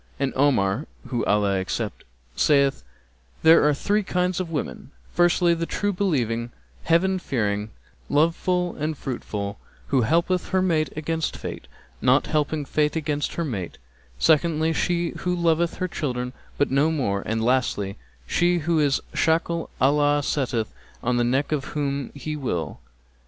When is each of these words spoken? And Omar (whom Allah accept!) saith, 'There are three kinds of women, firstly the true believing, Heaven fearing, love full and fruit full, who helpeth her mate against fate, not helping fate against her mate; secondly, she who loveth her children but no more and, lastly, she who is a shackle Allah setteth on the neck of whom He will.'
And 0.19 0.33
Omar 0.35 0.87
(whom 1.09 1.23
Allah 1.27 1.59
accept!) 1.59 2.05
saith, 2.35 2.81
'There 3.43 3.63
are 3.69 3.73
three 3.75 4.01
kinds 4.01 4.39
of 4.39 4.49
women, 4.49 4.89
firstly 5.13 5.53
the 5.53 5.67
true 5.67 5.93
believing, 5.93 6.49
Heaven 6.85 7.19
fearing, 7.19 7.69
love 8.09 8.35
full 8.35 8.75
and 8.77 8.97
fruit 8.97 9.23
full, 9.23 9.59
who 9.89 10.01
helpeth 10.01 10.49
her 10.49 10.61
mate 10.63 10.91
against 10.95 11.37
fate, 11.37 11.67
not 12.01 12.25
helping 12.25 12.65
fate 12.65 12.95
against 12.95 13.35
her 13.35 13.45
mate; 13.45 13.77
secondly, 14.17 14.73
she 14.73 15.09
who 15.19 15.35
loveth 15.35 15.75
her 15.75 15.87
children 15.87 16.33
but 16.57 16.71
no 16.71 16.89
more 16.89 17.21
and, 17.23 17.43
lastly, 17.43 17.95
she 18.25 18.57
who 18.57 18.79
is 18.79 19.01
a 19.13 19.17
shackle 19.17 19.69
Allah 19.79 20.23
setteth 20.23 20.73
on 21.03 21.17
the 21.17 21.23
neck 21.23 21.51
of 21.51 21.63
whom 21.77 22.09
He 22.15 22.35
will.' 22.35 22.79